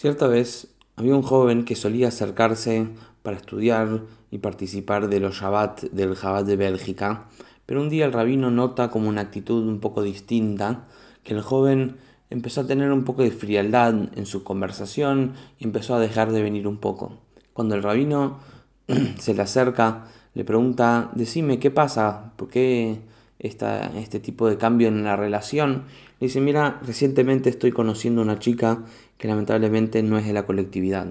Cierta 0.00 0.28
vez 0.28 0.68
había 0.96 1.14
un 1.14 1.20
joven 1.20 1.66
que 1.66 1.76
solía 1.76 2.08
acercarse 2.08 2.88
para 3.22 3.36
estudiar 3.36 4.04
y 4.30 4.38
participar 4.38 5.10
de 5.10 5.20
los 5.20 5.38
Shabbat 5.38 5.82
del 5.92 6.14
Shabbat 6.14 6.46
de 6.46 6.56
Bélgica, 6.56 7.26
pero 7.66 7.82
un 7.82 7.90
día 7.90 8.06
el 8.06 8.14
rabino 8.14 8.50
nota 8.50 8.88
como 8.88 9.10
una 9.10 9.20
actitud 9.20 9.68
un 9.68 9.78
poco 9.78 10.02
distinta, 10.02 10.86
que 11.22 11.34
el 11.34 11.42
joven 11.42 11.98
empezó 12.30 12.62
a 12.62 12.66
tener 12.66 12.92
un 12.92 13.04
poco 13.04 13.22
de 13.22 13.30
frialdad 13.30 13.94
en 14.16 14.24
su 14.24 14.42
conversación 14.42 15.34
y 15.58 15.64
empezó 15.64 15.96
a 15.96 16.00
dejar 16.00 16.32
de 16.32 16.40
venir 16.40 16.66
un 16.66 16.78
poco. 16.78 17.18
Cuando 17.52 17.74
el 17.74 17.82
rabino 17.82 18.38
se 19.18 19.34
le 19.34 19.42
acerca, 19.42 20.06
le 20.32 20.46
pregunta, 20.46 21.10
decime, 21.14 21.58
¿qué 21.58 21.70
pasa? 21.70 22.32
¿Por 22.36 22.48
qué 22.48 23.02
esta, 23.38 23.92
este 23.98 24.18
tipo 24.18 24.48
de 24.48 24.56
cambio 24.56 24.88
en 24.88 25.04
la 25.04 25.16
relación? 25.16 25.84
Le 26.20 26.28
dice, 26.28 26.40
mira, 26.40 26.80
recientemente 26.86 27.50
estoy 27.50 27.70
conociendo 27.70 28.22
una 28.22 28.38
chica 28.38 28.84
que 29.20 29.28
lamentablemente 29.28 30.02
no 30.02 30.16
es 30.16 30.26
de 30.26 30.32
la 30.32 30.46
colectividad. 30.46 31.06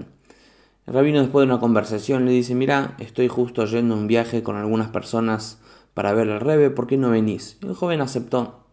El 0.87 0.93
rabino 0.93 1.21
después 1.21 1.45
de 1.45 1.53
una 1.53 1.61
conversación 1.61 2.25
le 2.25 2.31
dice, 2.31 2.55
mira, 2.55 2.95
estoy 2.97 3.27
justo 3.27 3.63
yendo 3.65 3.93
a 3.93 3.97
un 3.97 4.07
viaje 4.07 4.41
con 4.41 4.55
algunas 4.55 4.87
personas 4.87 5.59
para 5.93 6.11
ver 6.13 6.27
al 6.31 6.39
Rebe, 6.39 6.71
¿por 6.71 6.87
qué 6.87 6.97
no 6.97 7.11
venís? 7.11 7.59
Y 7.61 7.67
el 7.67 7.75
joven 7.75 8.01
aceptó. 8.01 8.65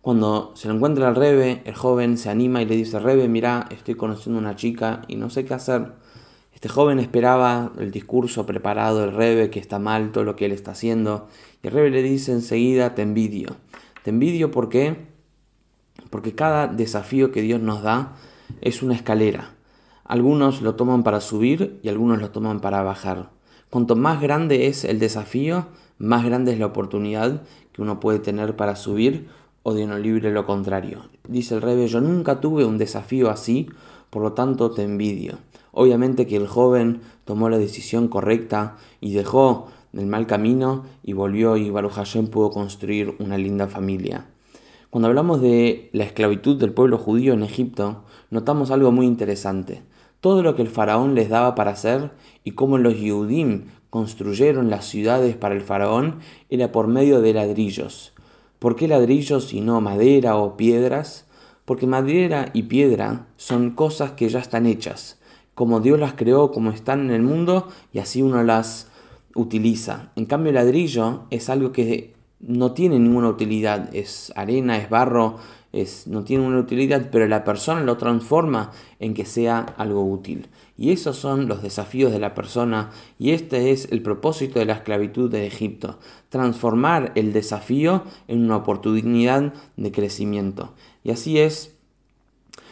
Cuando 0.00 0.52
se 0.56 0.68
lo 0.68 0.74
encuentra 0.74 1.08
al 1.08 1.14
Rebe, 1.14 1.60
el 1.66 1.74
joven 1.74 2.16
se 2.16 2.30
anima 2.30 2.62
y 2.62 2.64
le 2.64 2.74
dice, 2.74 2.98
Rebe, 2.98 3.28
mira, 3.28 3.66
estoy 3.70 3.96
conociendo 3.96 4.38
a 4.38 4.44
una 4.44 4.56
chica 4.56 5.02
y 5.08 5.16
no 5.16 5.28
sé 5.28 5.44
qué 5.44 5.52
hacer. 5.52 5.92
Este 6.54 6.70
joven 6.70 6.98
esperaba 7.00 7.72
el 7.78 7.90
discurso 7.90 8.46
preparado 8.46 9.00
del 9.00 9.12
Rebe, 9.12 9.50
que 9.50 9.60
está 9.60 9.78
mal 9.78 10.10
todo 10.10 10.24
lo 10.24 10.36
que 10.36 10.46
él 10.46 10.52
está 10.52 10.70
haciendo. 10.70 11.28
Y 11.62 11.66
el 11.66 11.74
Rebe 11.74 11.90
le 11.90 12.02
dice 12.02 12.32
enseguida, 12.32 12.94
te 12.94 13.02
envidio. 13.02 13.56
Te 14.04 14.08
envidio 14.08 14.50
porque, 14.50 14.96
porque 16.08 16.34
cada 16.34 16.66
desafío 16.66 17.30
que 17.30 17.42
Dios 17.42 17.60
nos 17.60 17.82
da 17.82 18.16
es 18.60 18.82
una 18.82 18.94
escalera. 18.94 19.54
Algunos 20.04 20.62
lo 20.62 20.74
toman 20.74 21.02
para 21.02 21.20
subir 21.20 21.78
y 21.82 21.88
algunos 21.88 22.20
lo 22.20 22.30
toman 22.30 22.60
para 22.60 22.82
bajar. 22.82 23.30
Cuanto 23.70 23.94
más 23.94 24.20
grande 24.20 24.66
es 24.66 24.84
el 24.84 24.98
desafío, 24.98 25.66
más 25.98 26.24
grande 26.24 26.52
es 26.52 26.58
la 26.58 26.66
oportunidad 26.66 27.42
que 27.72 27.82
uno 27.82 28.00
puede 28.00 28.18
tener 28.18 28.56
para 28.56 28.74
subir 28.74 29.28
o 29.62 29.74
de 29.74 29.86
no 29.86 29.98
libre 29.98 30.32
lo 30.32 30.46
contrario. 30.46 31.04
Dice 31.28 31.54
el 31.54 31.62
rebe, 31.62 31.86
yo 31.86 32.00
nunca 32.00 32.40
tuve 32.40 32.64
un 32.64 32.78
desafío 32.78 33.30
así, 33.30 33.68
por 34.10 34.22
lo 34.22 34.32
tanto 34.32 34.72
te 34.72 34.82
envidio. 34.82 35.38
Obviamente 35.72 36.26
que 36.26 36.36
el 36.36 36.48
joven 36.48 37.00
tomó 37.24 37.48
la 37.48 37.58
decisión 37.58 38.08
correcta 38.08 38.76
y 39.00 39.12
dejó 39.12 39.68
el 39.92 40.06
mal 40.06 40.26
camino 40.26 40.84
y 41.02 41.12
volvió 41.12 41.56
y 41.56 41.70
Baruch 41.70 41.94
pudo 42.30 42.50
construir 42.50 43.14
una 43.18 43.38
linda 43.38 43.68
familia. 43.68 44.26
Cuando 44.90 45.06
hablamos 45.06 45.40
de 45.40 45.88
la 45.92 46.02
esclavitud 46.02 46.58
del 46.58 46.72
pueblo 46.72 46.98
judío 46.98 47.32
en 47.32 47.44
Egipto, 47.44 48.02
notamos 48.28 48.72
algo 48.72 48.90
muy 48.90 49.06
interesante. 49.06 49.84
Todo 50.20 50.42
lo 50.42 50.56
que 50.56 50.62
el 50.62 50.68
faraón 50.68 51.14
les 51.14 51.28
daba 51.28 51.54
para 51.54 51.70
hacer 51.70 52.10
y 52.42 52.52
cómo 52.52 52.76
los 52.76 52.98
Yehudim 52.98 53.66
construyeron 53.88 54.68
las 54.68 54.86
ciudades 54.86 55.36
para 55.36 55.54
el 55.54 55.60
faraón 55.60 56.18
era 56.48 56.72
por 56.72 56.88
medio 56.88 57.20
de 57.20 57.32
ladrillos. 57.32 58.14
¿Por 58.58 58.74
qué 58.74 58.88
ladrillos 58.88 59.52
y 59.52 59.60
no 59.60 59.80
madera 59.80 60.36
o 60.36 60.56
piedras? 60.56 61.24
Porque 61.64 61.86
madera 61.86 62.50
y 62.52 62.64
piedra 62.64 63.28
son 63.36 63.70
cosas 63.70 64.10
que 64.12 64.28
ya 64.28 64.40
están 64.40 64.66
hechas, 64.66 65.20
como 65.54 65.78
Dios 65.78 66.00
las 66.00 66.14
creó, 66.14 66.50
como 66.50 66.70
están 66.72 67.02
en 67.02 67.10
el 67.12 67.22
mundo, 67.22 67.68
y 67.92 68.00
así 68.00 68.22
uno 68.22 68.42
las 68.42 68.88
utiliza. 69.36 70.10
En 70.16 70.26
cambio, 70.26 70.48
el 70.50 70.56
ladrillo 70.56 71.26
es 71.30 71.48
algo 71.48 71.70
que 71.70 72.18
no 72.40 72.72
tiene 72.72 72.98
ninguna 72.98 73.28
utilidad, 73.28 73.94
es 73.94 74.32
arena, 74.34 74.78
es 74.78 74.88
barro, 74.88 75.38
es, 75.72 76.06
no 76.06 76.24
tiene 76.24 76.46
una 76.46 76.58
utilidad, 76.58 77.10
pero 77.12 77.28
la 77.28 77.44
persona 77.44 77.82
lo 77.82 77.96
transforma 77.96 78.72
en 78.98 79.14
que 79.14 79.24
sea 79.24 79.60
algo 79.76 80.04
útil. 80.04 80.48
Y 80.76 80.90
esos 80.90 81.16
son 81.16 81.46
los 81.46 81.62
desafíos 81.62 82.10
de 82.10 82.18
la 82.18 82.34
persona 82.34 82.90
y 83.18 83.30
este 83.30 83.70
es 83.70 83.92
el 83.92 84.02
propósito 84.02 84.58
de 84.58 84.64
la 84.64 84.72
esclavitud 84.72 85.30
de 85.30 85.46
Egipto, 85.46 85.98
transformar 86.30 87.12
el 87.14 87.32
desafío 87.32 88.04
en 88.26 88.44
una 88.44 88.56
oportunidad 88.56 89.52
de 89.76 89.92
crecimiento. 89.92 90.72
Y 91.04 91.10
así 91.10 91.38
es 91.38 91.76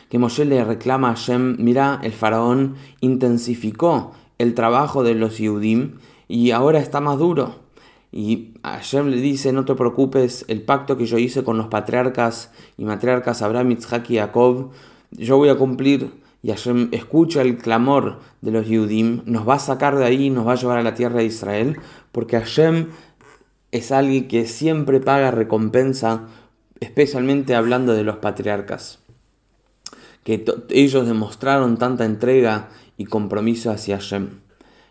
que 0.08 0.18
Moshe 0.18 0.46
le 0.46 0.64
reclama 0.64 1.10
a 1.10 1.14
Hashem, 1.14 1.56
mira, 1.58 2.00
el 2.02 2.12
faraón 2.12 2.76
intensificó 3.00 4.12
el 4.38 4.54
trabajo 4.54 5.02
de 5.02 5.14
los 5.14 5.38
Yehudim 5.38 5.98
y 6.28 6.52
ahora 6.52 6.78
está 6.78 7.00
más 7.00 7.18
duro. 7.18 7.67
Y 8.10 8.54
Hashem 8.62 9.08
le 9.08 9.16
dice, 9.16 9.52
no 9.52 9.64
te 9.64 9.74
preocupes, 9.74 10.44
el 10.48 10.62
pacto 10.62 10.96
que 10.96 11.06
yo 11.06 11.18
hice 11.18 11.44
con 11.44 11.58
los 11.58 11.66
patriarcas 11.66 12.50
y 12.78 12.84
matriarcas 12.84 13.42
Abraham, 13.42 13.72
Isaac 13.72 14.08
y 14.10 14.16
Jacob, 14.16 14.70
yo 15.10 15.36
voy 15.36 15.50
a 15.50 15.56
cumplir. 15.56 16.10
Y 16.42 16.50
Hashem 16.50 16.88
escucha 16.92 17.42
el 17.42 17.58
clamor 17.58 18.20
de 18.40 18.52
los 18.52 18.66
Yudim, 18.66 19.22
nos 19.26 19.46
va 19.46 19.54
a 19.54 19.58
sacar 19.58 19.96
de 19.98 20.04
ahí, 20.04 20.30
nos 20.30 20.46
va 20.46 20.52
a 20.52 20.56
llevar 20.56 20.78
a 20.78 20.82
la 20.82 20.94
tierra 20.94 21.18
de 21.18 21.24
Israel, 21.24 21.78
porque 22.12 22.38
Hashem 22.38 22.88
es 23.72 23.92
alguien 23.92 24.28
que 24.28 24.46
siempre 24.46 25.00
paga 25.00 25.30
recompensa, 25.30 26.28
especialmente 26.80 27.54
hablando 27.54 27.92
de 27.92 28.04
los 28.04 28.16
patriarcas. 28.16 29.00
Que 30.22 30.44
ellos 30.70 31.06
demostraron 31.06 31.76
tanta 31.76 32.04
entrega 32.04 32.68
y 32.96 33.04
compromiso 33.06 33.70
hacia 33.70 33.96
Hashem. 33.96 34.40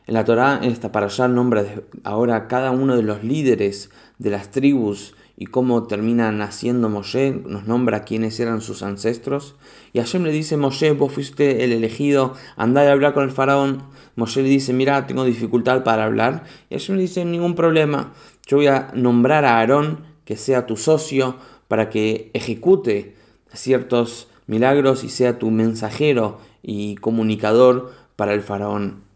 En 0.07 0.13
la 0.13 0.23
Torá, 0.23 0.61
esta 0.63 0.93
para 0.93 1.07
allá, 1.07 1.27
nombra 1.27 1.65
ahora 2.05 2.47
cada 2.47 2.71
uno 2.71 2.95
de 2.95 3.03
los 3.03 3.25
líderes 3.25 3.89
de 4.19 4.29
las 4.29 4.51
tribus 4.51 5.15
y 5.35 5.47
cómo 5.47 5.83
termina 5.83 6.31
naciendo 6.31 6.87
Moshe, 6.87 7.31
nos 7.45 7.67
nombra 7.67 8.05
quiénes 8.05 8.39
eran 8.39 8.61
sus 8.61 8.83
ancestros. 8.83 9.55
Y 9.91 9.99
Hashem 9.99 10.23
le 10.23 10.31
dice, 10.31 10.55
Moshe, 10.55 10.93
vos 10.93 11.11
fuiste 11.11 11.65
el 11.65 11.73
elegido, 11.73 12.35
andá 12.55 12.83
a 12.83 12.91
hablar 12.93 13.13
con 13.13 13.25
el 13.25 13.31
faraón. 13.31 13.83
Moshe 14.15 14.41
le 14.41 14.47
dice, 14.47 14.71
mira, 14.71 15.05
tengo 15.07 15.25
dificultad 15.25 15.83
para 15.83 16.05
hablar. 16.05 16.45
Y 16.69 16.75
Hashem 16.75 16.95
le 16.95 17.01
dice, 17.01 17.25
ningún 17.25 17.55
problema, 17.55 18.13
yo 18.47 18.57
voy 18.57 18.67
a 18.67 18.91
nombrar 18.93 19.43
a 19.43 19.57
Aarón, 19.57 20.05
que 20.23 20.37
sea 20.37 20.65
tu 20.65 20.77
socio, 20.77 21.35
para 21.67 21.89
que 21.89 22.31
ejecute 22.33 23.15
ciertos 23.53 24.29
milagros 24.45 25.03
y 25.03 25.09
sea 25.09 25.37
tu 25.37 25.51
mensajero 25.51 26.39
y 26.63 26.95
comunicador 26.95 27.91
para 28.15 28.33
el 28.33 28.41
faraón. 28.41 29.06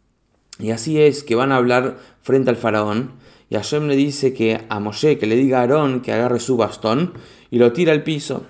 Y 0.61 0.71
así 0.71 1.01
es 1.01 1.23
que 1.23 1.35
van 1.35 1.51
a 1.51 1.57
hablar 1.57 1.97
frente 2.21 2.51
al 2.51 2.55
faraón. 2.55 3.13
Y 3.49 3.55
Hashem 3.55 3.87
le 3.87 3.95
dice 3.95 4.33
que 4.33 4.61
a 4.69 4.79
Moshe, 4.79 5.17
que 5.17 5.25
le 5.25 5.35
diga 5.35 5.57
a 5.57 5.61
Aarón 5.61 6.01
que 6.01 6.13
agarre 6.13 6.39
su 6.39 6.55
bastón 6.55 7.13
y 7.49 7.57
lo 7.57 7.73
tira 7.73 7.91
al 7.91 8.03
piso. 8.03 8.45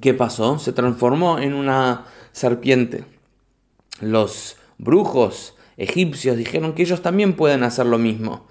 ¿Qué 0.00 0.14
pasó? 0.14 0.58
Se 0.58 0.72
transformó 0.72 1.38
en 1.38 1.54
una 1.54 2.06
serpiente. 2.32 3.04
Los 4.00 4.56
brujos 4.78 5.54
egipcios 5.76 6.36
dijeron 6.36 6.72
que 6.72 6.82
ellos 6.82 7.02
también 7.02 7.34
pueden 7.34 7.62
hacer 7.62 7.86
lo 7.86 7.98
mismo. 7.98 8.46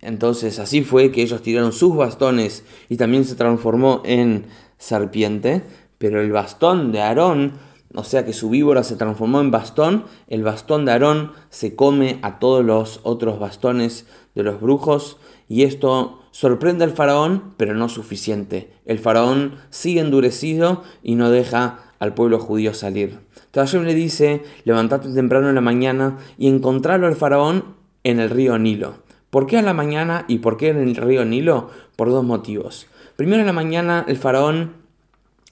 Entonces 0.00 0.58
así 0.58 0.82
fue 0.82 1.10
que 1.10 1.22
ellos 1.22 1.42
tiraron 1.42 1.72
sus 1.72 1.96
bastones 1.96 2.64
y 2.88 2.96
también 2.96 3.24
se 3.24 3.34
transformó 3.34 4.02
en 4.04 4.46
serpiente. 4.76 5.62
Pero 5.96 6.20
el 6.20 6.30
bastón 6.30 6.92
de 6.92 7.00
Aarón 7.00 7.54
o 7.94 8.04
sea 8.04 8.24
que 8.24 8.32
su 8.32 8.50
víbora 8.50 8.82
se 8.82 8.96
transformó 8.96 9.40
en 9.40 9.50
bastón, 9.50 10.04
el 10.28 10.42
bastón 10.42 10.84
de 10.84 10.92
Aarón 10.92 11.32
se 11.48 11.74
come 11.74 12.18
a 12.22 12.38
todos 12.38 12.64
los 12.64 13.00
otros 13.02 13.38
bastones 13.38 14.06
de 14.34 14.42
los 14.42 14.60
brujos 14.60 15.16
y 15.48 15.62
esto 15.62 16.20
sorprende 16.30 16.84
al 16.84 16.92
faraón, 16.92 17.54
pero 17.56 17.74
no 17.74 17.88
suficiente. 17.88 18.70
El 18.84 18.98
faraón 18.98 19.54
sigue 19.70 20.00
endurecido 20.00 20.82
y 21.02 21.14
no 21.14 21.30
deja 21.30 21.80
al 21.98 22.14
pueblo 22.14 22.38
judío 22.38 22.74
salir. 22.74 23.18
Entonces 23.46 23.82
le 23.82 23.94
dice, 23.94 24.42
levantate 24.64 25.12
temprano 25.12 25.48
en 25.48 25.54
la 25.54 25.60
mañana 25.60 26.18
y 26.36 26.48
encontrarlo 26.48 27.06
al 27.06 27.16
faraón 27.16 27.76
en 28.04 28.20
el 28.20 28.30
río 28.30 28.58
Nilo. 28.58 28.94
¿Por 29.30 29.46
qué 29.46 29.58
a 29.58 29.62
la 29.62 29.74
mañana 29.74 30.24
y 30.28 30.38
por 30.38 30.56
qué 30.56 30.68
en 30.68 30.78
el 30.78 30.96
río 30.96 31.24
Nilo? 31.24 31.70
Por 31.96 32.10
dos 32.10 32.24
motivos. 32.24 32.86
Primero 33.16 33.40
en 33.40 33.46
la 33.46 33.52
mañana 33.52 34.04
el 34.06 34.16
faraón 34.16 34.74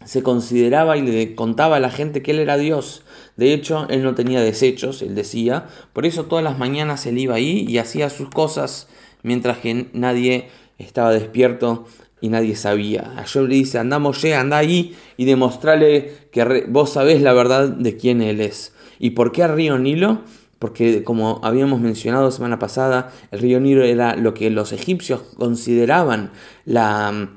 se 0.05 0.23
consideraba 0.23 0.97
y 0.97 1.03
le 1.03 1.35
contaba 1.35 1.77
a 1.77 1.81
la 1.81 1.91
gente 1.91 2.23
que 2.23 2.33
él 2.33 2.39
era 2.39 2.57
Dios. 2.57 3.03
De 3.37 3.53
hecho, 3.53 3.87
él 3.89 4.03
no 4.03 4.15
tenía 4.15 4.41
desechos, 4.41 5.03
él 5.03 5.15
decía. 5.15 5.67
Por 5.93 6.07
eso 6.07 6.25
todas 6.25 6.45
las 6.45 6.59
mañanas 6.59 7.07
él 7.07 7.19
iba 7.19 7.35
ahí 7.35 7.65
y 7.69 7.79
hacía 7.79 8.11
sus 8.11 8.29
cosas 8.31 8.89
mientras 9.23 9.59
que 9.59 9.89
nadie 9.93 10.49
estaba 10.79 11.13
despierto 11.13 11.87
y 12.21 12.29
nadie 12.29 12.57
sabía. 12.57 13.15
A 13.17 13.41
le 13.41 13.55
dice, 13.55 13.79
anda 13.79 13.99
Moshe, 13.99 14.35
anda 14.35 14.59
ahí 14.59 14.95
y 15.17 15.25
demostrale 15.25 16.13
que 16.31 16.67
vos 16.69 16.91
sabés 16.91 17.23
la 17.23 17.33
verdad 17.33 17.69
de 17.69 17.97
quién 17.97 18.23
él 18.23 18.41
es. 18.41 18.75
¿Y 18.99 19.11
por 19.11 19.33
qué 19.33 19.47
río 19.49 19.79
Nilo? 19.79 20.23
Porque 20.59 21.05
como 21.05 21.41
habíamos 21.43 21.81
mencionado 21.81 22.31
semana 22.31 22.59
pasada, 22.59 23.13
el 23.31 23.41
río 23.41 23.61
Nilo 23.61 23.85
era 23.85 24.17
lo 24.17 24.35
que 24.35 24.51
los 24.51 24.73
egipcios 24.73 25.21
consideraban 25.37 26.31
la 26.65 27.31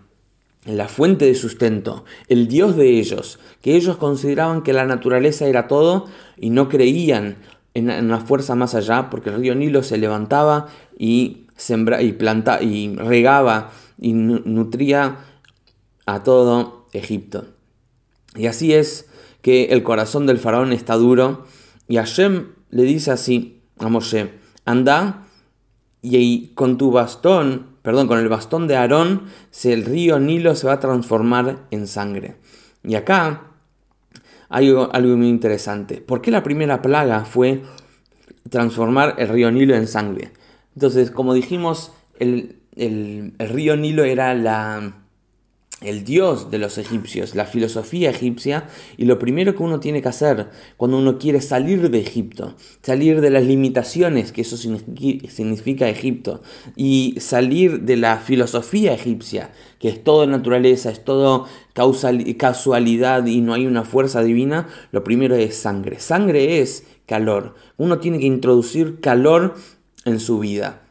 la 0.77 0.87
fuente 0.87 1.25
de 1.25 1.35
sustento, 1.35 2.05
el 2.27 2.47
Dios 2.47 2.75
de 2.75 2.99
ellos, 2.99 3.39
que 3.61 3.75
ellos 3.75 3.97
consideraban 3.97 4.61
que 4.63 4.73
la 4.73 4.85
naturaleza 4.85 5.47
era 5.47 5.67
todo 5.67 6.05
y 6.37 6.49
no 6.49 6.69
creían 6.69 7.37
en 7.73 7.89
una 7.89 8.19
fuerza 8.19 8.55
más 8.55 8.75
allá, 8.75 9.09
porque 9.09 9.29
el 9.29 9.39
río 9.39 9.55
Nilo 9.55 9.83
se 9.83 9.97
levantaba 9.97 10.67
y, 10.97 11.45
sembra, 11.55 12.01
y, 12.01 12.13
planta, 12.13 12.61
y 12.61 12.95
regaba 12.95 13.71
y 13.99 14.13
nutría 14.13 15.17
a 16.05 16.23
todo 16.23 16.87
Egipto. 16.93 17.45
Y 18.35 18.47
así 18.47 18.73
es 18.73 19.09
que 19.41 19.65
el 19.65 19.83
corazón 19.83 20.25
del 20.25 20.39
faraón 20.39 20.73
está 20.73 20.95
duro 20.95 21.45
y 21.87 21.97
Hashem 21.97 22.49
le 22.69 22.83
dice 22.83 23.11
así 23.11 23.61
a 23.79 23.89
Moshe, 23.89 24.31
anda 24.65 25.25
y 26.01 26.47
con 26.49 26.77
tu 26.77 26.91
bastón, 26.91 27.67
perdón, 27.89 28.07
con 28.07 28.19
el 28.19 28.29
bastón 28.29 28.67
de 28.67 28.75
Aarón, 28.75 29.23
el 29.63 29.83
río 29.83 30.19
Nilo 30.19 30.53
se 30.53 30.67
va 30.67 30.73
a 30.73 30.79
transformar 30.79 31.65
en 31.71 31.87
sangre. 31.87 32.35
Y 32.83 32.93
acá 32.93 33.47
hay 34.47 34.69
algo 34.69 35.17
muy 35.17 35.27
interesante. 35.27 35.99
¿Por 35.99 36.21
qué 36.21 36.29
la 36.29 36.43
primera 36.43 36.83
plaga 36.83 37.25
fue 37.25 37.63
transformar 38.47 39.15
el 39.17 39.29
río 39.29 39.49
Nilo 39.49 39.73
en 39.75 39.87
sangre? 39.87 40.29
Entonces, 40.75 41.09
como 41.09 41.33
dijimos, 41.33 41.91
el, 42.19 42.59
el 42.75 43.33
río 43.39 43.75
Nilo 43.75 44.03
era 44.03 44.35
la, 44.35 44.93
el 45.81 46.03
dios 46.03 46.51
de 46.51 46.57
los 46.57 46.77
egipcios, 46.77 47.35
la 47.35 47.45
filosofía 47.45 48.09
egipcia, 48.09 48.67
y 48.97 49.05
lo 49.05 49.17
primero 49.17 49.55
que 49.55 49.63
uno 49.63 49.79
tiene 49.79 50.01
que 50.01 50.09
hacer 50.09 50.49
cuando 50.75 50.97
uno 50.97 51.17
quiere 51.17 51.39
salir 51.39 51.89
de 51.89 51.99
Egipto, 51.99 52.55
salir 52.81 53.21
de 53.21 53.29
las 53.29 53.45
limitaciones 53.45 54.31
que 54.31 54.41
eso 54.41 54.57
significa 54.57 55.87
Egipto, 55.87 56.41
y 56.75 57.15
salir 57.19 57.81
de 57.81 57.95
la 57.95 58.17
filosofía 58.17 58.93
egipcia, 58.93 59.51
que 59.79 59.87
es 59.87 60.03
todo 60.03 60.27
naturaleza, 60.27 60.91
es 60.91 61.03
todo 61.03 61.45
casualidad 62.37 63.25
y 63.25 63.39
no 63.39 63.53
hay 63.53 63.65
una 63.65 63.85
fuerza 63.85 64.21
divina, 64.21 64.67
lo 64.91 65.05
primero 65.05 65.35
es 65.35 65.55
sangre. 65.55 65.99
Sangre 65.99 66.59
es 66.59 66.83
calor. 67.05 67.55
Uno 67.77 67.99
tiene 67.99 68.19
que 68.19 68.25
introducir 68.25 68.99
calor 68.99 69.55
en 70.03 70.19
su 70.19 70.39
vida. 70.39 70.81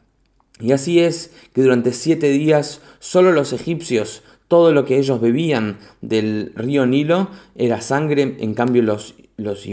Y 0.61 0.73
así 0.73 0.99
es 0.99 1.33
que 1.53 1.63
durante 1.63 1.93
siete 1.93 2.31
días 2.31 2.81
solo 2.99 3.33
los 3.33 3.53
egipcios 3.53 4.23
todo 4.49 4.73
lo 4.73 4.85
que 4.85 4.99
ellos 4.99 5.21
bebían 5.21 5.79
del 6.01 6.53
río 6.57 6.87
Nilo 6.87 7.29
era 7.55 7.81
sangre, 7.81 8.37
en 8.41 8.55
cambio 8.55 8.83
los, 8.83 9.15
los. 9.37 9.67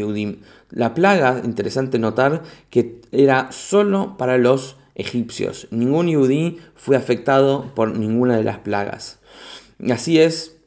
La 0.69 0.94
plaga, 0.94 1.42
interesante 1.44 1.98
notar, 1.98 2.44
que 2.69 3.01
era 3.12 3.51
solo 3.51 4.18
para 4.18 4.38
los 4.38 4.75
egipcios. 4.95 5.68
Ningún 5.72 6.07
Yudí 6.07 6.60
fue 6.75 6.98
afectado 6.98 7.72
por 7.75 7.98
ninguna 7.98 8.38
de 8.38 8.44
las 8.44 8.60
plagas. 8.60 9.19
Así 9.89 10.19
es 10.19 10.57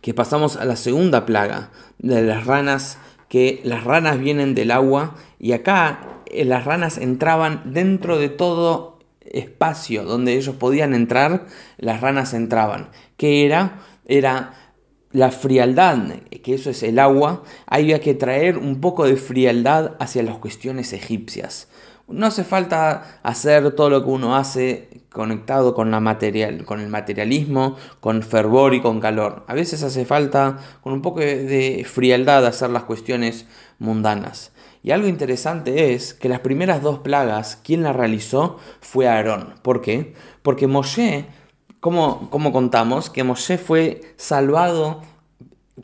que 0.00 0.14
pasamos 0.14 0.56
a 0.56 0.64
la 0.64 0.76
segunda 0.76 1.26
plaga 1.26 1.70
de 1.98 2.22
las 2.22 2.46
ranas, 2.46 2.98
que 3.28 3.60
las 3.64 3.84
ranas 3.84 4.18
vienen 4.18 4.54
del 4.54 4.70
agua 4.70 5.16
y 5.38 5.52
acá 5.52 6.20
eh, 6.26 6.44
las 6.44 6.64
ranas 6.64 6.98
entraban 6.98 7.62
dentro 7.72 8.18
de 8.18 8.28
todo 8.28 8.93
espacio 9.34 10.04
donde 10.04 10.34
ellos 10.34 10.56
podían 10.56 10.94
entrar, 10.94 11.46
las 11.76 12.00
ranas 12.00 12.34
entraban. 12.34 12.88
¿Qué 13.16 13.44
era? 13.44 13.80
Era 14.06 14.54
la 15.12 15.30
frialdad, 15.30 15.98
que 16.42 16.54
eso 16.54 16.70
es 16.70 16.82
el 16.82 16.98
agua, 16.98 17.44
había 17.66 18.00
que 18.00 18.14
traer 18.14 18.58
un 18.58 18.80
poco 18.80 19.06
de 19.06 19.16
frialdad 19.16 19.92
hacia 20.00 20.24
las 20.24 20.38
cuestiones 20.38 20.92
egipcias. 20.92 21.68
No 22.08 22.26
hace 22.26 22.44
falta 22.44 23.20
hacer 23.22 23.72
todo 23.76 23.90
lo 23.90 24.04
que 24.04 24.10
uno 24.10 24.36
hace 24.36 25.04
conectado 25.10 25.72
con, 25.72 25.90
la 25.90 26.00
material, 26.00 26.64
con 26.64 26.80
el 26.80 26.88
materialismo, 26.88 27.76
con 28.00 28.22
fervor 28.22 28.74
y 28.74 28.82
con 28.82 29.00
calor. 29.00 29.44
A 29.46 29.54
veces 29.54 29.82
hace 29.84 30.04
falta 30.04 30.58
con 30.82 30.92
un 30.92 31.00
poco 31.00 31.20
de 31.20 31.86
frialdad 31.88 32.44
hacer 32.44 32.70
las 32.70 32.82
cuestiones 32.82 33.46
mundanas. 33.78 34.52
Y 34.84 34.90
algo 34.90 35.08
interesante 35.08 35.94
es 35.94 36.12
que 36.12 36.28
las 36.28 36.40
primeras 36.40 36.82
dos 36.82 36.98
plagas, 36.98 37.56
quien 37.64 37.82
las 37.82 37.96
realizó 37.96 38.58
fue 38.82 39.08
Aarón. 39.08 39.54
¿Por 39.62 39.80
qué? 39.80 40.12
Porque 40.42 40.66
Moshe, 40.66 41.24
como, 41.80 42.28
como 42.28 42.52
contamos, 42.52 43.08
que 43.08 43.24
Moshe 43.24 43.56
fue 43.56 44.02
salvado 44.18 45.00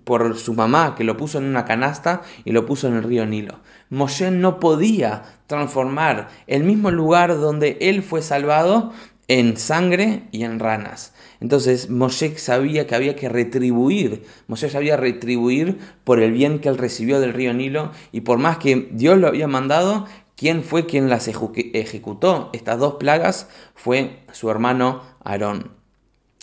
por 0.05 0.37
su 0.37 0.53
mamá, 0.53 0.95
que 0.97 1.05
lo 1.05 1.17
puso 1.17 1.39
en 1.39 1.45
una 1.45 1.65
canasta 1.65 2.21
y 2.45 2.53
lo 2.53 2.67
puso 2.67 2.89
en 2.89 2.97
el 2.97 3.03
río 3.03 3.25
Nilo. 3.25 3.61
Moshe 3.89 4.31
no 4.31 4.61
podía 4.61 5.23
transformar 5.47 6.29
el 6.47 6.65
mismo 6.65 6.91
lugar 6.91 7.41
donde 7.41 7.79
él 7.81 8.03
fue 8.03 8.21
salvado 8.21 8.93
en 9.29 9.57
sangre 9.57 10.25
y 10.31 10.45
en 10.45 10.59
ranas. 10.59 11.15
Entonces 11.41 11.89
Moshe 11.89 12.37
sabía 12.39 12.87
que 12.87 12.95
había 12.95 13.17
que 13.17 13.29
retribuir, 13.29 14.25
Moshe 14.47 14.69
sabía 14.69 14.97
retribuir 14.97 15.79
por 16.05 16.21
el 16.21 16.33
bien 16.33 16.59
que 16.59 16.69
él 16.69 16.79
recibió 16.79 17.19
del 17.19 17.33
río 17.33 17.55
Nilo 17.55 17.93
y 18.13 18.21
por 18.21 18.39
más 18.39 18.59
que 18.59 18.89
Dios 18.93 19.19
lo 19.19 19.27
había 19.27 19.49
mandado, 19.49 20.07
¿quién 20.37 20.63
fue 20.63 20.87
quien 20.87 21.09
las 21.09 21.29
ejecutó? 21.29 22.51
Estas 22.53 22.79
dos 22.79 22.95
plagas 22.95 23.49
fue 23.75 24.21
su 24.33 24.51
hermano 24.51 25.03
Aarón. 25.25 25.81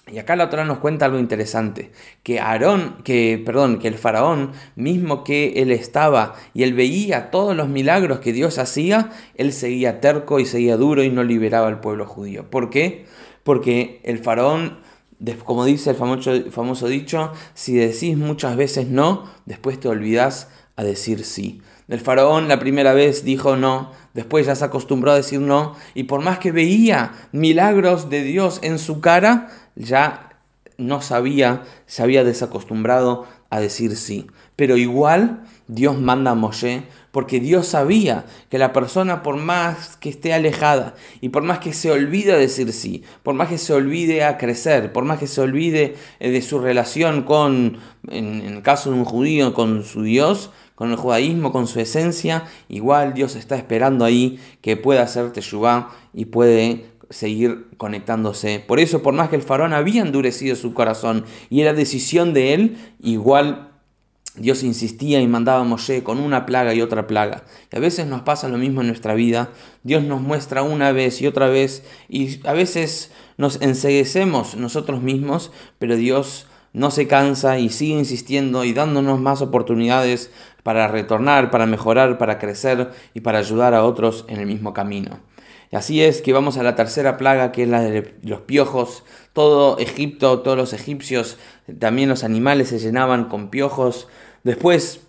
Y 0.10 0.20
acá 0.20 0.38
la 0.38 0.46
otra 0.46 0.64
nos 0.64 0.78
cuenta 0.78 1.06
algo 1.06 1.20
interesante, 1.20 1.92
que 2.24 2.40
Aarón, 2.40 2.96
que 3.04 3.42
perdón, 3.46 3.78
que 3.78 3.90
el 3.90 3.96
faraón 3.96 4.54
mismo 4.76 5.26
que 5.26 5.54
él 5.58 5.70
estaba 5.70 6.36
y 6.54 6.64
él 6.64 6.74
veía 6.74 7.30
todos 7.30 7.56
los 7.58 7.68
milagros 7.68 8.20
que 8.20 8.32
Dios 8.32 8.58
hacía, 8.58 9.12
él 9.36 9.52
seguía 9.52 10.00
terco 10.00 10.40
y 10.40 10.46
seguía 10.46 10.78
duro 10.78 11.04
y 11.04 11.10
no 11.10 11.24
liberaba 11.24 11.68
al 11.68 11.82
pueblo 11.82 12.06
judío. 12.06 12.50
¿Por 12.50 12.70
qué? 12.70 13.06
Porque 13.48 14.02
el 14.04 14.20
faraón, 14.20 14.80
como 15.46 15.64
dice 15.64 15.92
el 15.92 15.96
famoso, 15.96 16.88
dicho, 16.90 17.32
si 17.54 17.76
decís 17.76 18.18
muchas 18.18 18.58
veces 18.58 18.90
no, 18.90 19.24
después 19.46 19.80
te 19.80 19.88
olvidas 19.88 20.50
a 20.76 20.84
decir 20.84 21.24
sí. 21.24 21.62
El 21.88 22.02
faraón 22.02 22.50
la 22.50 22.60
primera 22.60 22.92
vez 22.92 23.24
dijo 23.24 23.56
no, 23.56 23.94
después 24.14 24.48
ya 24.48 24.56
se 24.56 24.66
acostumbró 24.66 25.12
a 25.12 25.16
decir 25.16 25.40
no, 25.40 25.78
y 25.94 26.04
por 26.04 26.22
más 26.22 26.40
que 26.40 26.52
veía 26.52 27.14
milagros 27.32 28.10
de 28.10 28.22
Dios 28.22 28.60
en 28.64 28.80
su 28.80 29.00
cara, 29.00 29.48
ya 29.76 30.42
no 30.78 31.02
sabía, 31.02 31.64
se 31.86 32.04
había 32.04 32.26
desacostumbrado 32.26 33.28
a 33.50 33.60
decir 33.60 33.96
sí. 33.96 34.28
Pero 34.56 34.78
igual 34.78 35.44
Dios 35.68 36.00
manda 36.00 36.32
a 36.32 36.36
Moshe 36.36 36.84
porque 37.12 37.40
Dios 37.40 37.68
sabía 37.68 38.26
que 38.50 38.58
la 38.58 38.74
persona 38.74 39.24
por 39.24 39.38
más 39.38 39.98
que 39.98 40.10
esté 40.10 40.34
alejada 40.34 40.96
y 41.20 41.30
por 41.30 41.44
más 41.44 41.60
que 41.60 41.74
se 41.74 41.92
olvide 41.92 42.38
decir 42.38 42.72
sí, 42.74 43.04
por 43.24 43.36
más 43.36 43.50
que 43.50 43.58
se 43.58 43.74
olvide 43.74 44.24
a 44.24 44.38
crecer, 44.38 44.94
por 44.94 45.04
más 45.04 45.20
que 45.20 45.28
se 45.28 45.42
olvide 45.42 45.96
eh, 46.20 46.30
de 46.32 46.42
su 46.42 46.60
relación 46.60 47.24
con, 47.24 47.78
en, 48.08 48.42
el 48.42 48.62
caso 48.62 48.92
de 48.92 48.98
un 48.98 49.06
judío, 49.06 49.54
con 49.54 49.84
su 49.84 50.04
Dios, 50.04 50.52
con 50.76 50.92
el 50.92 50.98
judaísmo, 50.98 51.52
con 51.52 51.68
su 51.68 51.80
esencia, 51.80 52.46
igual 52.70 53.14
Dios 53.14 53.36
está 53.36 53.56
esperando 53.56 54.06
ahí 54.06 54.40
que 54.62 54.78
pueda 54.78 55.02
hacer 55.02 55.32
teshuvah 55.32 55.90
y 56.14 56.26
puede 56.26 56.86
seguir 57.10 57.68
conectándose. 57.78 58.64
Por 58.66 58.80
eso, 58.80 59.02
por 59.02 59.14
más 59.14 59.30
que 59.30 59.36
el 59.36 59.42
faraón 59.42 59.74
había 59.74 60.02
endurecido 60.02 60.56
su 60.56 60.74
corazón 60.74 61.26
y 61.50 61.62
era 61.62 61.74
decisión 61.74 62.34
de 62.34 62.54
él, 62.54 62.78
igual 63.02 63.72
Dios 64.36 64.64
insistía 64.64 65.20
y 65.20 65.28
mandaba 65.28 65.62
a 65.62 65.64
Moshe 65.64 66.04
con 66.04 66.20
una 66.20 66.46
plaga 66.46 66.74
y 66.74 66.82
otra 66.82 67.08
plaga. 67.08 67.44
Y 67.72 67.78
a 67.78 67.80
veces 67.80 68.06
nos 68.08 68.22
pasa 68.22 68.48
lo 68.50 68.58
mismo 68.58 68.82
en 68.82 68.88
nuestra 68.88 69.16
vida. 69.16 69.50
Dios 69.84 70.04
nos 70.04 70.22
muestra 70.22 70.62
una 70.62 70.92
vez 70.92 71.22
y 71.22 71.28
otra 71.28 71.48
vez 71.48 71.84
y 72.08 72.46
a 72.48 72.54
veces 72.54 73.12
nos 73.38 73.62
enseguecemos 73.62 74.56
nosotros 74.56 75.02
mismos, 75.02 75.52
pero 75.80 75.96
Dios 75.96 76.48
no 76.74 76.92
se 76.92 77.08
cansa 77.08 77.58
y 77.58 77.70
sigue 77.70 77.98
insistiendo 77.98 78.64
y 78.64 78.74
dándonos 78.74 79.20
más 79.20 79.42
oportunidades 79.42 80.32
para 80.62 80.88
retornar, 80.88 81.50
para 81.50 81.66
mejorar, 81.66 82.20
para 82.20 82.38
crecer 82.38 82.92
y 83.16 83.22
para 83.22 83.40
ayudar 83.40 83.74
a 83.74 83.84
otros 83.84 84.26
en 84.28 84.40
el 84.40 84.46
mismo 84.46 84.74
camino. 84.74 85.20
Así 85.72 86.02
es 86.02 86.22
que 86.22 86.34
vamos 86.34 86.58
a 86.58 86.64
la 86.64 86.76
tercera 86.76 87.18
plaga, 87.18 87.52
que 87.52 87.64
es 87.64 87.70
la 87.70 87.82
de 87.82 88.16
los 88.24 88.42
piojos. 88.42 89.04
Todo 89.34 89.78
Egipto, 89.80 90.40
todos 90.40 90.58
los 90.58 90.74
egipcios, 90.74 91.38
también 91.80 92.10
los 92.10 92.24
animales 92.24 92.70
se 92.70 92.80
llenaban 92.80 93.26
con 93.26 93.50
piojos. 93.50 94.08
Después, 94.44 95.02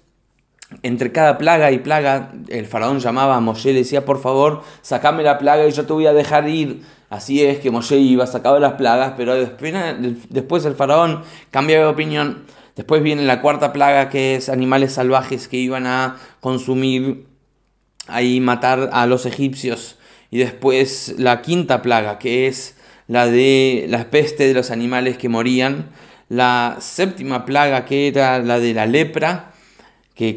entre 0.83 1.13
cada 1.13 1.39
plaga 1.39 1.71
y 1.71 1.79
plaga, 1.79 2.33
el 2.49 2.67
faraón 2.67 2.99
llamaba 2.99 3.37
a 3.37 3.41
Moshe 3.41 3.71
y 3.71 3.75
decía, 3.75 4.05
por 4.05 4.21
favor, 4.21 4.63
sacame 4.83 5.23
la 5.23 5.39
plaga 5.39 5.67
y 5.67 5.71
yo 5.71 5.87
te 5.87 5.93
voy 5.93 6.07
a 6.07 6.13
dejar 6.13 6.49
ir. 6.49 6.83
Así 7.09 7.43
es 7.43 7.61
que 7.61 7.71
Moshe 7.71 7.97
iba, 7.97 8.27
sacaba 8.27 8.59
las 8.59 8.75
plagas, 8.75 9.15
pero 9.17 9.35
después 9.35 10.65
el 10.65 10.75
faraón 10.75 11.23
cambiaba 11.51 11.85
de 11.85 11.91
opinión. 11.91 12.45
Después 12.77 13.03
viene 13.03 13.25
la 13.25 13.41
cuarta 13.41 13.73
plaga, 13.73 14.09
que 14.11 14.35
es 14.35 14.49
animales 14.49 14.93
salvajes 14.93 15.49
que 15.49 15.57
iban 15.57 15.87
a 15.87 16.17
consumir, 16.41 17.27
ahí 18.09 18.41
matar 18.41 18.91
a 18.93 19.07
los 19.07 19.25
egipcios. 19.25 19.98
Y 20.31 20.39
después 20.39 21.15
la 21.19 21.43
quinta 21.43 21.83
plaga, 21.83 22.19
que 22.19 22.47
es 22.47 22.77
la 23.07 23.27
de 23.27 23.87
la 23.89 24.11
peste 24.11 24.47
de 24.47 24.55
los 24.55 24.71
animales 24.71 25.19
que 25.19 25.29
morían. 25.29 25.91
La 26.29 26.77
séptima 26.81 27.47
plaga, 27.47 27.85
que 27.87 28.09
era 28.09 28.39
la 28.39 28.61
de 28.61 28.75
la 28.75 28.87
lepra, 28.87 29.53
que 30.15 30.35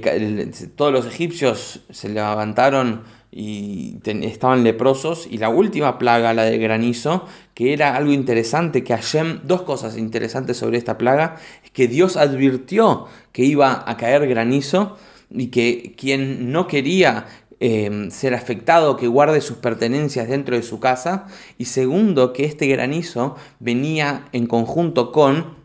todos 0.75 0.93
los 0.93 1.05
egipcios 1.05 1.81
se 1.89 2.07
levantaron 2.07 3.03
y 3.31 3.97
estaban 4.05 4.63
leprosos. 4.63 5.27
Y 5.29 5.37
la 5.37 5.49
última 5.49 5.97
plaga, 5.97 6.33
la 6.33 6.43
de 6.43 6.57
granizo, 6.57 7.25
que 7.53 7.73
era 7.73 7.95
algo 7.95 8.11
interesante, 8.11 8.83
que 8.83 8.93
Hashem, 8.93 9.41
dos 9.43 9.63
cosas 9.63 9.97
interesantes 9.97 10.57
sobre 10.57 10.77
esta 10.77 10.97
plaga, 10.97 11.37
es 11.63 11.71
que 11.71 11.87
Dios 11.87 12.15
advirtió 12.15 13.07
que 13.31 13.43
iba 13.43 13.83
a 13.85 13.97
caer 13.97 14.27
granizo 14.27 14.97
y 15.29 15.47
que 15.47 15.93
quien 15.97 16.51
no 16.51 16.67
quería 16.67 17.25
Em, 17.63 18.09
ser 18.09 18.33
afectado, 18.33 18.97
que 18.97 19.05
guarde 19.05 19.39
sus 19.39 19.57
pertenencias 19.57 20.27
dentro 20.27 20.55
de 20.55 20.63
su 20.63 20.79
casa. 20.79 21.27
Y 21.59 21.65
segundo, 21.65 22.33
que 22.33 22.43
este 22.43 22.65
granizo 22.65 23.35
venía 23.59 24.27
en 24.31 24.47
conjunto 24.47 25.11
con 25.11 25.61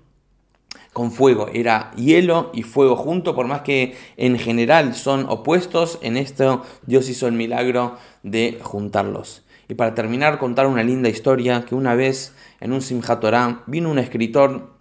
con 0.93 1.13
fuego, 1.13 1.49
era 1.53 1.91
hielo 1.95 2.51
y 2.55 2.63
fuego 2.63 2.97
junto, 2.97 3.35
por 3.35 3.47
más 3.47 3.61
que 3.61 3.95
en 4.17 4.39
general 4.39 4.95
son 4.95 5.27
opuestos, 5.29 5.99
en 6.01 6.17
esto 6.17 6.63
Dios 6.87 7.11
hizo 7.11 7.27
el 7.27 7.35
milagro 7.35 7.99
de 8.23 8.59
juntarlos. 8.63 9.45
Y 9.69 9.75
para 9.75 9.95
terminar, 9.95 10.39
contar 10.39 10.67
una 10.67 10.83
linda 10.83 11.11
historia 11.11 11.67
que 11.67 11.75
una 11.75 11.95
vez 11.95 12.35
en 12.61 12.73
un 12.73 12.81
Simchat 12.81 13.23
vino 13.67 13.91
un 13.91 13.99
escritor 13.99 14.76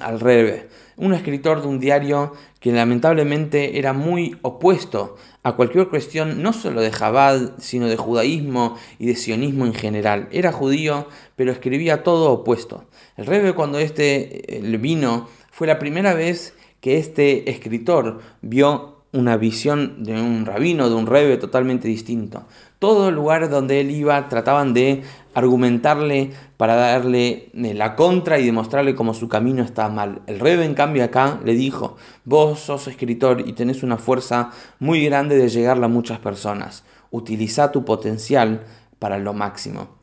al 0.00 0.20
Rebe, 0.20 0.68
un 0.96 1.12
escritor 1.12 1.60
de 1.60 1.68
un 1.68 1.78
diario 1.78 2.32
que 2.60 2.72
lamentablemente 2.72 3.78
era 3.78 3.92
muy 3.92 4.38
opuesto 4.42 5.16
a 5.42 5.54
cualquier 5.54 5.88
cuestión, 5.88 6.42
no 6.42 6.52
solo 6.52 6.80
de 6.80 6.92
Jabal, 6.92 7.54
sino 7.58 7.88
de 7.88 7.96
judaísmo 7.96 8.76
y 8.98 9.06
de 9.06 9.16
sionismo 9.16 9.66
en 9.66 9.74
general. 9.74 10.28
Era 10.32 10.52
judío, 10.52 11.08
pero 11.36 11.52
escribía 11.52 12.02
todo 12.02 12.30
opuesto. 12.30 12.84
El 13.16 13.26
Rebe 13.26 13.52
cuando 13.52 13.78
este 13.78 14.56
eh, 14.58 14.76
vino 14.78 15.28
fue 15.50 15.66
la 15.66 15.78
primera 15.78 16.14
vez 16.14 16.54
que 16.80 16.98
este 16.98 17.50
escritor 17.50 18.22
vio 18.40 19.01
una 19.12 19.36
visión 19.36 20.02
de 20.04 20.14
un 20.14 20.46
rabino, 20.46 20.88
de 20.88 20.94
un 20.94 21.06
rebe 21.06 21.36
totalmente 21.36 21.86
distinto. 21.86 22.44
Todo 22.78 23.10
lugar 23.10 23.50
donde 23.50 23.80
él 23.80 23.90
iba 23.90 24.28
trataban 24.28 24.72
de 24.72 25.02
argumentarle 25.34 26.30
para 26.56 26.74
darle 26.74 27.50
eh, 27.54 27.74
la 27.74 27.94
contra 27.94 28.38
y 28.38 28.46
demostrarle 28.46 28.94
cómo 28.94 29.14
su 29.14 29.28
camino 29.28 29.62
está 29.62 29.88
mal. 29.88 30.22
El 30.26 30.40
rebe 30.40 30.64
en 30.64 30.74
cambio 30.74 31.04
acá 31.04 31.40
le 31.44 31.54
dijo, 31.54 31.96
vos 32.24 32.60
sos 32.60 32.88
escritor 32.88 33.46
y 33.46 33.52
tenés 33.52 33.82
una 33.82 33.98
fuerza 33.98 34.50
muy 34.78 35.04
grande 35.04 35.36
de 35.36 35.48
llegarle 35.48 35.84
a 35.84 35.88
muchas 35.88 36.18
personas. 36.18 36.84
Utiliza 37.10 37.70
tu 37.70 37.84
potencial 37.84 38.64
para 38.98 39.18
lo 39.18 39.34
máximo. 39.34 40.01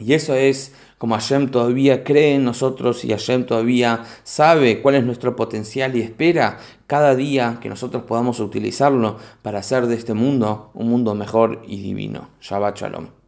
Y 0.00 0.14
eso 0.14 0.34
es 0.34 0.72
como 0.98 1.14
Hashem 1.14 1.50
todavía 1.50 2.04
cree 2.04 2.34
en 2.34 2.44
nosotros 2.44 3.04
y 3.04 3.10
Hashem 3.10 3.46
todavía 3.46 4.04
sabe 4.22 4.82
cuál 4.82 4.96
es 4.96 5.04
nuestro 5.04 5.36
potencial 5.36 5.96
y 5.96 6.00
espera 6.00 6.58
cada 6.86 7.14
día 7.14 7.58
que 7.60 7.68
nosotros 7.68 8.02
podamos 8.04 8.40
utilizarlo 8.40 9.16
para 9.42 9.60
hacer 9.60 9.86
de 9.86 9.94
este 9.94 10.14
mundo 10.14 10.70
un 10.74 10.88
mundo 10.88 11.14
mejor 11.14 11.62
y 11.66 11.80
divino. 11.82 12.28
Shabbat 12.40 12.78
Shalom. 12.78 13.19